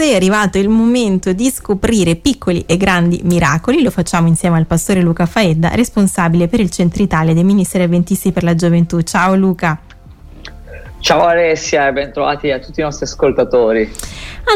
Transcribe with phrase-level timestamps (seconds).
[0.00, 3.82] è arrivato il momento di scoprire piccoli e grandi miracoli.
[3.82, 8.30] Lo facciamo insieme al pastore Luca Faedda, responsabile per il Centro Italia dei Ministeri Adventisti
[8.30, 9.00] per la Gioventù.
[9.00, 9.80] Ciao Luca.
[11.00, 13.90] Ciao Alessia e bentrovati a tutti i nostri ascoltatori.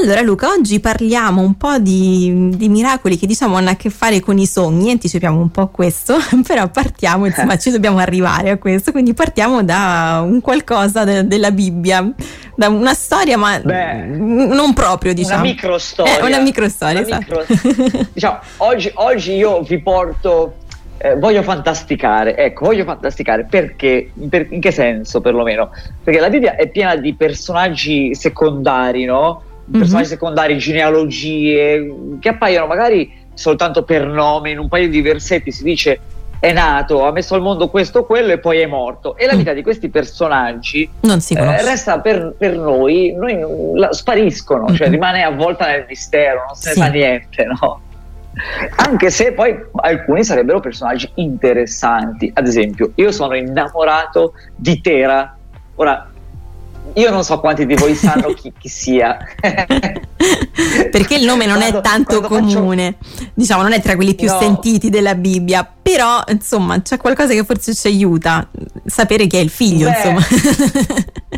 [0.01, 4.21] Allora Luca, oggi parliamo un po' di, di, miracoli che diciamo hanno a che fare
[4.21, 6.17] con i sogni, anticipiamo un po' questo,
[6.47, 11.51] però partiamo, insomma ci dobbiamo arrivare a questo, quindi partiamo da un qualcosa de, della
[11.51, 12.11] Bibbia,
[12.57, 15.43] da una storia ma Beh, non proprio diciamo.
[15.43, 16.19] Una microstoria.
[16.19, 17.45] Eh, una microstoria, una esatto.
[17.49, 20.57] Micro, diciamo, oggi, oggi io vi porto
[21.03, 25.71] eh, voglio fantasticare, ecco, voglio fantasticare perché, per, in che senso perlomeno?
[26.03, 29.43] Perché la Bibbia è piena di personaggi secondari, no?
[29.71, 30.05] personaggi mm-hmm.
[30.05, 36.01] secondari, genealogie, che appaiono magari soltanto per nome, in un paio di versetti si dice
[36.39, 39.17] è nato, ha messo al mondo questo, quello e poi è morto.
[39.17, 39.39] E la mm.
[39.39, 39.55] vita mm.
[39.55, 43.39] di questi personaggi eh, resta per, per noi, noi
[43.75, 44.75] la, spariscono, mm-hmm.
[44.75, 46.81] cioè rimane avvolta nel mistero, non se ne sì.
[46.81, 47.81] sa niente, no?
[48.77, 52.31] Anche se poi alcuni sarebbero personaggi interessanti.
[52.35, 55.37] Ad esempio, io sono innamorato di Tera.
[55.77, 56.11] Ora,
[56.95, 59.19] io non so quanti di voi sanno chi, chi sia.
[60.91, 63.31] Perché il nome non quando, è tanto comune, faccio...
[63.35, 64.39] diciamo, non è tra quelli più no.
[64.39, 68.49] sentiti della Bibbia, però insomma c'è qualcosa che forse ci aiuta,
[68.87, 70.21] sapere che è il figlio, Beh, insomma.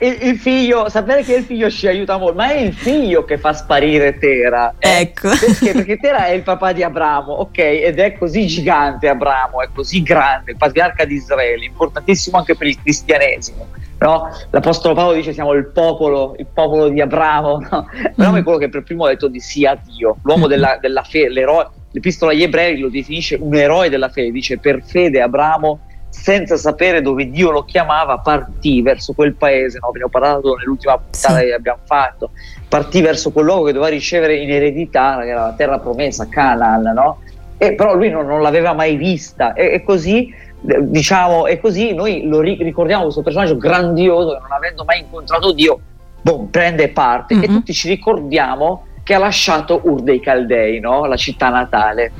[0.01, 3.25] il, il, figlio, sapere che è il figlio ci aiuta molto, ma è il figlio
[3.25, 4.75] che fa sparire Tera.
[4.79, 5.01] Eh?
[5.01, 5.31] Ecco.
[5.31, 5.73] Perché?
[5.73, 7.59] Perché Tera è il papà di Abramo, ok?
[7.59, 12.67] Ed è così gigante Abramo, è così grande, il patriarca di Israele, importantissimo anche per
[12.67, 13.69] il cristianesimo
[14.05, 14.29] no?
[14.51, 17.87] L'Apostolo Paolo dice siamo il popolo, il popolo di Abramo, no?
[18.11, 18.41] Abramo mm.
[18.41, 21.31] è quello che per primo ha detto di sì a Dio, l'uomo della, della fede,
[21.31, 26.57] l'eroe, l'Epistola agli Ebrei lo definisce un eroe della fede, dice per fede Abramo senza
[26.57, 29.89] sapere dove Dio lo chiamava, partì verso quel paese, no?
[29.89, 31.47] abbiamo parlato nell'ultima puntata sì.
[31.47, 32.31] che abbiamo fatto,
[32.69, 36.93] partì verso quel luogo che doveva ricevere in eredità, che era la terra promessa, Canaan,
[36.95, 37.21] no?
[37.57, 40.33] E però lui non, non l'aveva mai vista e, e così
[40.65, 45.81] diciamo, e così noi lo ricordiamo questo personaggio grandioso che non avendo mai incontrato Dio,
[46.23, 47.45] boom, prende parte mm-hmm.
[47.45, 51.05] e tutti ci ricordiamo che ha lasciato Ur dei Caldei, no?
[51.05, 52.13] la città natale.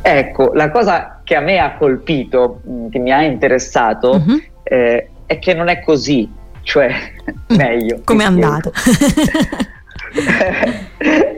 [0.00, 2.60] Ecco, la cosa che a me ha colpito,
[2.90, 4.38] che mi ha interessato, mm-hmm.
[4.62, 6.30] eh, è che non è così,
[6.62, 6.94] cioè
[7.48, 8.00] meglio.
[8.04, 8.70] Come è andato?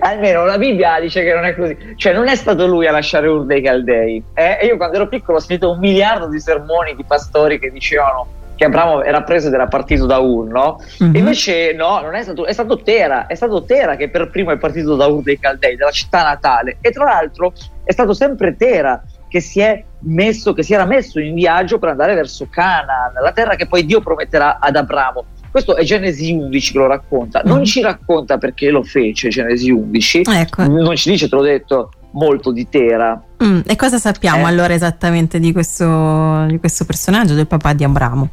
[0.01, 3.29] almeno la Bibbia dice che non è così, cioè non è stato lui a lasciare
[3.29, 4.23] Ur dei Caldei.
[4.35, 4.67] Eh?
[4.67, 8.65] io quando ero piccolo ho sentito un miliardo di sermoni di pastori che dicevano che
[8.65, 10.81] Abramo era preso ed era partito da Ur, no?
[11.03, 11.15] Mm-hmm.
[11.17, 14.59] Invece no, non è stato, è stato Tera, è stato Tera che per primo è
[14.59, 17.53] partito da Ur dei Caldei, dalla città natale, e tra l'altro
[17.83, 21.89] è stato sempre Tera che si, è messo, che si era messo in viaggio per
[21.89, 25.25] andare verso Canaan, la terra che poi Dio prometterà ad Abramo.
[25.55, 27.63] Questo è Genesi 11 che lo racconta, non mm.
[27.63, 30.67] ci racconta perché lo fece Genesi 11, ecco.
[30.67, 33.23] non ci dice, te l'ho detto, molto di Tera.
[33.41, 34.49] Mm, e cosa sappiamo eh.
[34.49, 38.29] allora esattamente di questo, di questo personaggio, del papà di Abramo?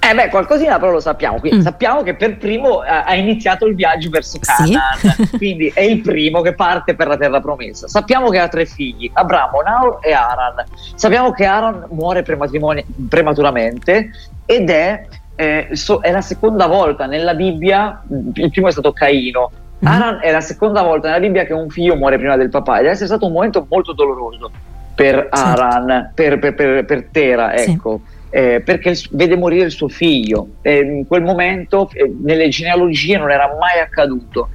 [0.00, 1.38] Eh beh, qualcosina però lo sappiamo.
[1.40, 1.62] Quindi, mm.
[1.62, 5.28] Sappiamo che per primo eh, ha iniziato il viaggio verso Canaan, sì.
[5.36, 7.86] quindi è il primo che parte per la terra promessa.
[7.86, 10.64] Sappiamo che ha tre figli, Abramo, Naur e Aran.
[10.94, 14.10] Sappiamo che Aran muore prematuramente
[14.46, 15.06] ed è
[15.36, 18.02] eh, so, è la seconda volta nella Bibbia,
[18.34, 21.68] il primo è stato Caino, mm Aran è la seconda volta nella Bibbia che un
[21.68, 24.50] figlio muore prima del papà ed è stato un momento molto doloroso
[24.94, 25.26] per.
[25.30, 28.00] Aran, per, per, per, per, Tera, ecco.
[28.04, 28.12] Sì.
[28.30, 30.48] Eh, perché vede morire il suo figlio.
[30.62, 34.48] Eh, in quel momento, eh, nelle genealogie, non era mai accaduto.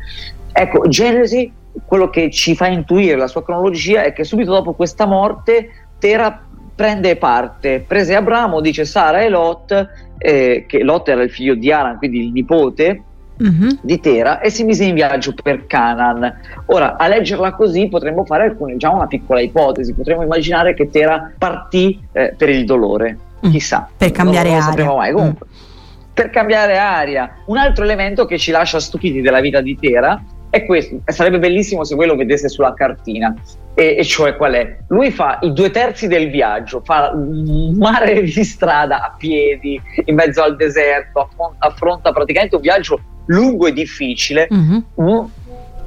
[0.51, 1.51] Ecco, Genesi,
[1.85, 5.69] quello che ci fa intuire la sua cronologia è che subito dopo questa morte,
[5.99, 6.48] Tera
[6.79, 11.73] prende parte, prese Abramo, dice Sara e Lot eh, che Lot era il figlio di
[11.73, 13.03] Aran, quindi il nipote
[13.35, 13.79] uh-huh.
[13.81, 16.39] di Tera, e si mise in viaggio per Canaan.
[16.67, 21.33] Ora, a leggerla così potremmo fare alcune, già una piccola ipotesi, potremmo immaginare che Tera
[21.37, 23.51] partì eh, per il dolore, mm.
[23.51, 23.89] chissà.
[23.97, 24.93] Per cambiare non, non aria.
[24.93, 25.11] mai.
[25.11, 26.13] Comunque, mm.
[26.13, 27.39] Per cambiare aria.
[27.47, 30.17] Un altro elemento che ci lascia stupiti della vita di Tera
[30.49, 33.33] è questo, sarebbe bellissimo se voi lo vedeste sulla cartina,
[33.75, 34.77] e, e, cioè qual è?
[34.87, 40.15] Lui fa i due terzi del viaggio, fa un mare di strada a piedi, in
[40.15, 41.29] mezzo al deserto,
[41.59, 44.79] affronta, praticamente un viaggio lungo e difficile, mm-hmm.
[45.01, 45.25] mm,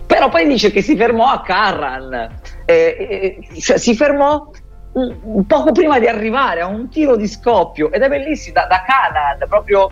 [0.06, 2.30] però poi dice che si fermò a Carran,
[2.64, 4.50] eh, eh, cioè si fermò
[5.46, 9.48] poco prima di arrivare a un tiro di scoppio ed è bellissimo da, da Canaan,
[9.48, 9.90] proprio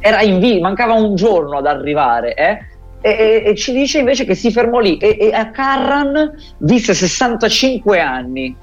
[0.00, 2.58] era in via, mancava un giorno ad arrivare, eh?
[3.02, 8.00] E, e, ci dice invece che si fermò lì e, e, a Carran visse 65
[8.00, 8.56] anni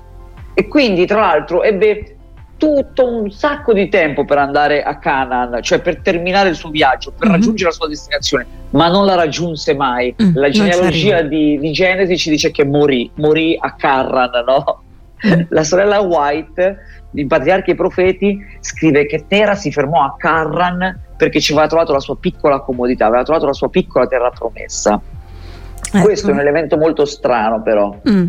[0.53, 2.15] e quindi tra l'altro ebbe
[2.59, 7.12] tutto un sacco di tempo per andare a Canaan, cioè per terminare il suo viaggio,
[7.12, 7.36] per mm-hmm.
[7.36, 10.13] raggiungere la sua destinazione, ma non la raggiunse mai.
[10.21, 14.83] Mm, la genealogia di, di, Genesi ci dice che morì, morì a Carran, no?
[15.50, 16.77] La sorella White,
[17.12, 21.92] di Patriarchi e Profeti, scrive che Tera si fermò a Carran perché ci aveva trovato
[21.92, 25.00] la sua piccola comodità, aveva trovato la sua piccola terra promessa.
[25.92, 26.06] Ecco.
[26.06, 28.00] Questo è un elemento molto strano, però.
[28.10, 28.27] Mm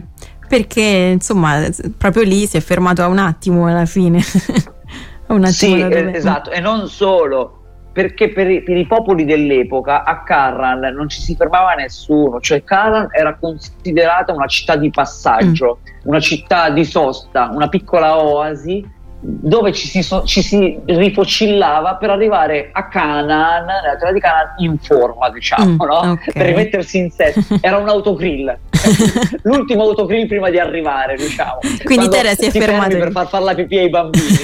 [0.50, 1.64] perché insomma
[1.96, 4.18] proprio lì si è fermato a un attimo alla fine.
[5.28, 6.12] un attimo sì, dove...
[6.12, 7.59] esatto, e non solo,
[7.92, 12.62] perché per i, per i, popoli dell'epoca a Carran non ci si fermava nessuno, cioè
[12.62, 15.94] Carran era considerata una città di passaggio, mm.
[16.04, 22.10] una città di sosta, una piccola oasi dove ci si, so, ci si, rifocillava per
[22.10, 25.98] arrivare a Canaan, nella terra di Canaan, in forma, diciamo, mm, no?
[26.12, 26.32] okay.
[26.32, 27.34] per rimettersi in sé.
[27.60, 28.56] Era un autogrill,
[29.42, 31.58] l'ultimo autogrill prima di arrivare, diciamo.
[31.84, 34.38] Quindi Tera si è fermato per far fare la pipì ai bambini.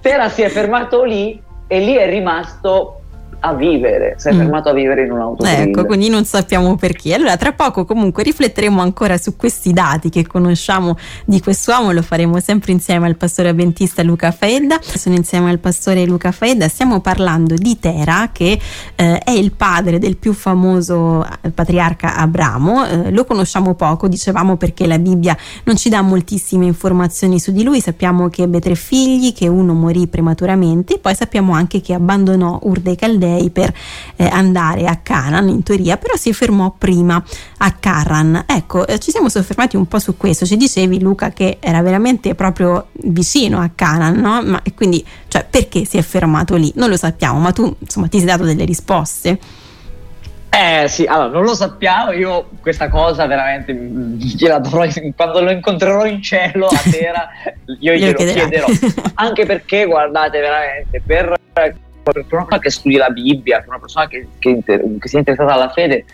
[0.00, 1.42] Tera si è fermato lì
[1.74, 3.03] e lì è rimasto
[3.44, 4.38] a vivere, si è mm.
[4.38, 5.68] fermato a vivere in un autogrill.
[5.68, 7.12] Ecco, quindi non sappiamo perché.
[7.12, 10.96] Allora, tra poco comunque rifletteremo ancora su questi dati che conosciamo
[11.26, 14.78] di quest'uomo, lo faremo sempre insieme al pastore avventista Luca Faedda.
[14.80, 18.58] Sono insieme al pastore Luca Faedda, stiamo parlando di Tera, che
[18.96, 22.86] eh, è il padre del più famoso eh, patriarca Abramo.
[22.86, 27.62] Eh, lo conosciamo poco, dicevamo perché la Bibbia non ci dà moltissime informazioni su di
[27.62, 27.80] lui.
[27.80, 32.80] Sappiamo che ebbe tre figli, che uno morì prematuramente, poi sappiamo anche che abbandonò Ur
[32.80, 33.72] dei Caldei Galilei per
[34.16, 37.22] eh, andare a Canaan in teoria, però si fermò prima
[37.58, 38.44] a Carran.
[38.46, 42.34] Ecco, eh, ci siamo soffermati un po' su questo, ci dicevi Luca che era veramente
[42.34, 44.42] proprio vicino a Canaan, no?
[44.42, 46.72] Ma quindi, cioè, perché si è fermato lì?
[46.76, 49.38] Non lo sappiamo, ma tu insomma ti sei dato delle risposte.
[50.56, 54.86] Eh sì, allora non lo sappiamo, io questa cosa veramente gliela darò
[55.16, 57.28] quando lo incontrerò in cielo a Tera,
[57.80, 58.66] io glielo chiederò.
[59.14, 61.34] Anche perché guardate veramente per
[62.12, 65.18] per una persona che studia la Bibbia, per una persona che, che, che si è
[65.18, 66.04] interessata alla fede,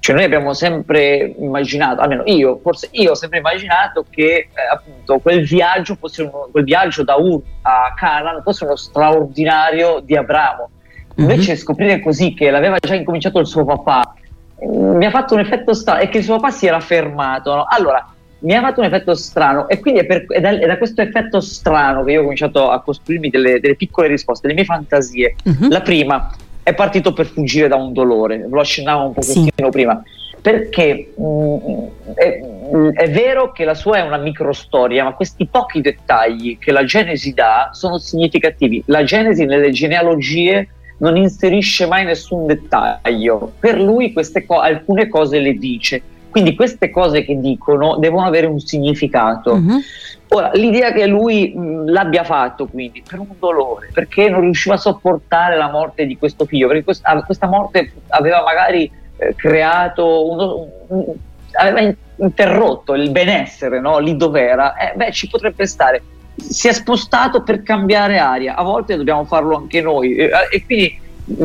[0.00, 5.18] cioè noi abbiamo sempre immaginato, almeno io, forse io ho sempre immaginato che eh, appunto
[5.18, 10.70] quel viaggio, fosse uno, quel viaggio da Ur a Canaan fosse uno straordinario di Abramo.
[11.14, 11.22] Mhm.
[11.22, 11.60] Invece mm-hmm.
[11.60, 14.14] scoprire così che l'aveva già incominciato il suo papà
[14.58, 17.54] mi ha fatto un effetto strano e che il suo papà si era fermato.
[17.54, 17.66] No?
[17.68, 18.06] Allora,
[18.46, 21.02] mi ha fatto un effetto strano e quindi è, per, è, da, è, da, questo
[21.02, 25.34] effetto strano che io ho cominciato a costruirmi delle, delle piccole risposte, le mie fantasie.
[25.42, 25.68] Uh-huh.
[25.68, 26.32] La prima
[26.62, 29.70] è partito per fuggire da un dolore, ve lo accennavo un pochettino sì.
[29.70, 30.00] prima,
[30.40, 32.40] perché mh, mm, è,
[32.72, 36.84] mh, è, vero che la sua è una microstoria, ma questi pochi dettagli che la
[36.84, 38.80] Genesi dà sono significativi.
[38.86, 45.54] La Genesi nelle genealogie non inserisce mai nessun dettaglio, per lui co- alcune cose le
[45.54, 46.02] dice
[46.36, 49.52] quindi queste cose che dicono devono avere un significato.
[49.52, 49.80] Uh-huh.
[50.28, 54.78] Ora, l'idea che lui mh, l'abbia fatto quindi per un dolore, perché non riusciva a
[54.78, 60.30] sopportare la morte di questo figlio, perché questa, ah, questa morte aveva magari eh, creato
[60.30, 61.04] uno, un,
[61.52, 63.98] aveva interrotto il benessere no?
[63.98, 66.02] lì dove era, eh, beh, ci potrebbe stare.
[66.34, 70.16] Si è spostato per cambiare aria, a volte dobbiamo farlo anche noi.
[70.16, 70.98] E, e quindi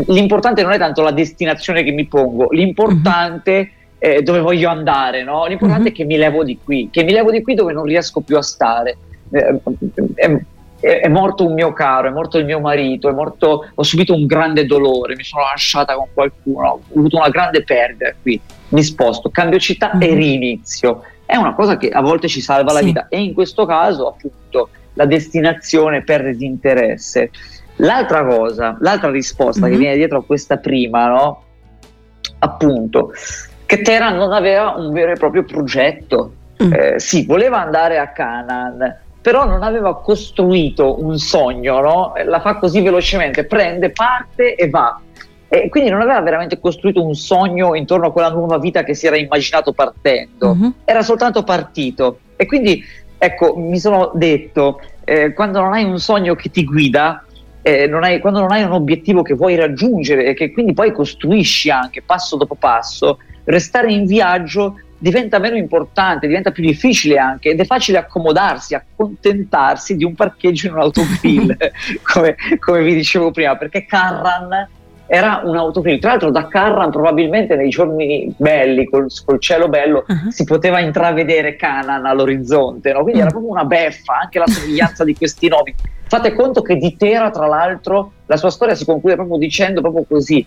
[0.07, 5.23] l'importante non è tanto la destinazione che mi pongo, l'importante uh-huh eh, dove voglio andare,
[5.23, 5.45] no?
[5.45, 5.93] l'importante uh-huh.
[5.93, 8.35] è che mi levo di qui, che mi levo di qui dove non riesco più
[8.35, 8.97] a stare.
[9.29, 9.61] Eh,
[10.79, 14.15] è, è, morto un mio caro, è morto il mio marito, è morto, ho subito
[14.15, 18.81] un grande dolore, mi sono lasciata con qualcuno, ho avuto una grande perdita qui, mi
[18.81, 20.01] sposto, cambio città uh-huh.
[20.01, 21.03] e rinizio.
[21.23, 22.75] È una cosa che a volte ci salva sì.
[22.75, 27.29] la vita e in questo caso appunto la destinazione perde di interesse.
[27.75, 29.71] L'altra cosa, l'altra risposta uh-huh.
[29.71, 31.43] che viene dietro a questa prima, no?
[32.39, 33.11] appunto,
[33.71, 36.33] che Teheran non aveva un vero e proprio progetto.
[36.61, 36.73] Mm.
[36.73, 42.13] Eh, sì, voleva andare a Canaan, però non aveva costruito un sogno, no?
[42.25, 44.99] la fa così velocemente, prende, parte e va.
[45.47, 49.07] E quindi non aveva veramente costruito un sogno intorno a quella nuova vita che si
[49.07, 50.69] era immaginato partendo, mm-hmm.
[50.83, 52.19] era soltanto partito.
[52.35, 52.83] E quindi,
[53.17, 57.23] ecco, mi sono detto, eh, quando non hai un sogno che ti guida,
[57.61, 60.91] eh, non hai, quando non hai un obiettivo che vuoi raggiungere e che quindi poi
[60.91, 67.49] costruisci anche passo dopo passo, restare in viaggio diventa meno importante, diventa più difficile anche
[67.49, 71.57] ed è facile accomodarsi, accontentarsi di un parcheggio in un autogrill,
[72.03, 74.67] come, come, vi dicevo prima, perché Carran
[75.07, 75.99] era un autogrill.
[75.99, 80.29] Tra l'altro da Carran probabilmente nei giorni belli, col, col cielo bello, uh-huh.
[80.29, 83.01] si poteva intravedere Canaan all'orizzonte, no?
[83.01, 85.73] quindi era proprio una beffa, anche la somiglianza di questi nomi.
[86.03, 90.05] Fate conto che di Tera, tra l'altro, la sua storia si conclude proprio dicendo proprio
[90.07, 90.45] così,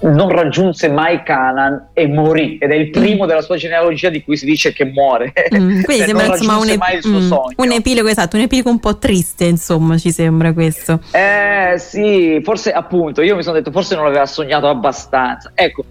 [0.00, 4.36] non raggiunse mai Canaan e morì ed è il primo della sua genealogia di cui
[4.36, 5.32] si dice che muore.
[5.54, 8.98] Mm, quindi cioè, sembra insomma un, ep- mm, un, epilogo esatto, un epilogo un po'
[8.98, 11.00] triste, insomma, ci sembra questo.
[11.10, 15.50] Eh sì, forse appunto, io mi sono detto forse non l'aveva sognato abbastanza.
[15.54, 15.84] Ecco,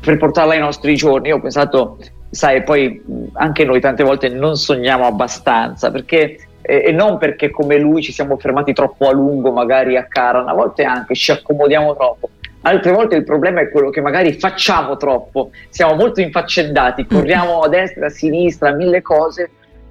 [0.00, 1.98] per portarla ai nostri giorni, io ho pensato,
[2.30, 3.00] sai, poi
[3.34, 6.38] anche noi tante volte non sogniamo abbastanza perché
[6.68, 10.52] e non perché come lui ci siamo fermati troppo a lungo magari a Caran, a
[10.52, 12.28] volte anche ci accomodiamo troppo
[12.66, 17.16] altre volte il problema è quello che magari facciamo troppo, siamo molto infaccendati, mm.
[17.16, 19.48] corriamo a destra, a sinistra, mille cose,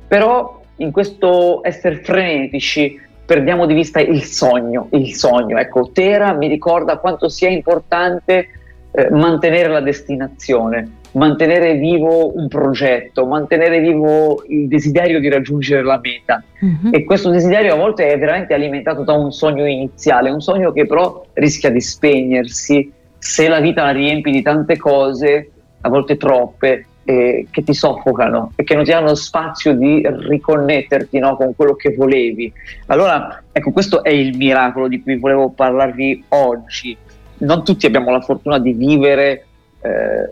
[0.08, 5.58] però in questo essere frenetici perdiamo di vista il sogno, il sogno.
[5.58, 8.50] Ecco, Tera mi ricorda quanto sia importante
[8.92, 16.00] eh, mantenere la destinazione, mantenere vivo un progetto, mantenere vivo il desiderio di raggiungere la
[16.02, 16.44] meta.
[16.60, 16.90] Uh-huh.
[16.92, 20.86] E questo desiderio a volte è veramente alimentato da un sogno iniziale, un sogno che
[20.86, 25.50] però rischia di spegnersi se la vita la riempi di tante cose,
[25.82, 31.18] a volte troppe, eh, che ti soffocano e che non ti danno spazio di riconnetterti
[31.20, 32.52] no, con quello che volevi.
[32.88, 36.98] Allora, ecco, questo è il miracolo di cui volevo parlarvi oggi.
[37.38, 39.46] Non tutti abbiamo la fortuna di vivere
[39.82, 40.30] eh,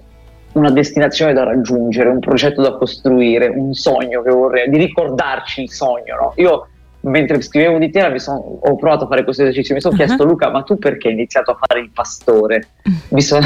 [0.53, 5.72] una destinazione da raggiungere, un progetto da costruire, un sogno che vorrei, di ricordarci il
[5.72, 6.15] sogno.
[6.15, 6.33] No?
[6.38, 6.67] Io
[7.03, 10.05] mentre scrivevo di te son, ho provato a fare questo esercizio, mi sono uh-huh.
[10.05, 12.67] chiesto Luca, ma tu perché hai iniziato a fare il pastore?
[13.10, 13.43] Mi son,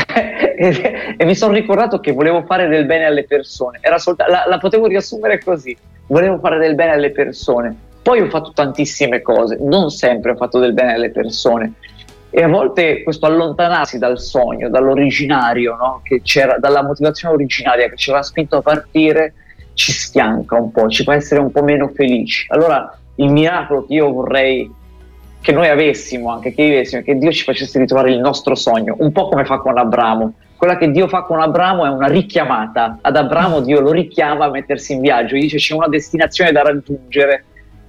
[0.59, 4.57] e, e, mi sono ricordato che volevo fare del bene alle persone, solta, la, la
[4.57, 5.75] potevo riassumere così,
[6.07, 7.75] volevo fare del bene alle persone.
[8.01, 11.73] Poi ho fatto tantissime cose, non sempre ho fatto del bene alle persone
[12.29, 16.01] e a volte questo allontanarsi dal sogno, dall'originario, no?
[16.59, 19.33] dalla motivazione originaria che ci aveva spinto a partire,
[19.73, 22.45] ci sfianca un po', ci fa essere un po' meno felici.
[22.49, 24.71] Allora il miracolo che io vorrei
[25.39, 29.11] che noi avessimo, anche che vivessimo, che Dio ci facesse ritrovare il nostro sogno, un
[29.11, 30.33] po' come fa con Abramo.
[30.57, 32.97] Quella che Dio fa con Abramo è una richiamata.
[33.01, 36.63] Ad Abramo Dio lo richiama a mettersi in viaggio, gli dice c'è una destinazione da
[36.63, 37.45] raggiungere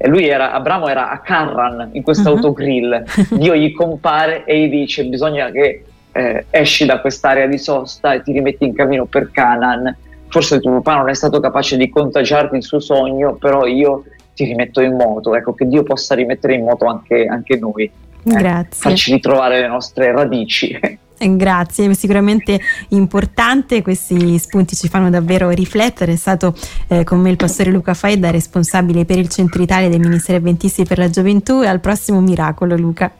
[0.06, 2.36] lui era, Abramo era a Carran in questo uh-huh.
[2.36, 8.12] autogrill, Dio gli compare e gli dice bisogna che eh, esci da quest'area di sosta
[8.12, 9.96] e ti rimetti in cammino per Canaan,
[10.28, 14.44] forse tuo papà non è stato capace di contagiarti il suo sogno, però io ti
[14.44, 17.90] rimetto in moto, ecco che Dio possa rimettere in moto anche, anche noi, eh,
[18.22, 18.68] Grazie.
[18.70, 20.78] farci ritrovare le nostre radici.
[21.18, 26.54] Grazie, sicuramente importante, questi spunti ci fanno davvero riflettere, è stato
[26.86, 30.84] eh, con me il pastore Luca Faedda, responsabile per il Centro Italia dei Ministeri Adventisti
[30.84, 33.10] per la Gioventù e al prossimo miracolo Luca.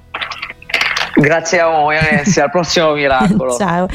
[1.15, 3.57] Grazie a voi, Alessia, al prossimo miracolo.
[3.57, 3.89] Ciao.